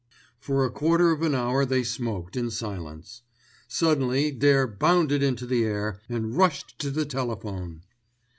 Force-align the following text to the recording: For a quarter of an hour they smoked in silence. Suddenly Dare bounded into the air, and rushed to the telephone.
For 0.39 0.65
a 0.65 0.71
quarter 0.71 1.11
of 1.11 1.21
an 1.21 1.35
hour 1.35 1.63
they 1.63 1.83
smoked 1.83 2.35
in 2.35 2.49
silence. 2.49 3.21
Suddenly 3.67 4.31
Dare 4.31 4.65
bounded 4.65 5.21
into 5.21 5.45
the 5.45 5.63
air, 5.63 6.01
and 6.09 6.35
rushed 6.35 6.79
to 6.79 6.89
the 6.89 7.05
telephone. 7.05 7.83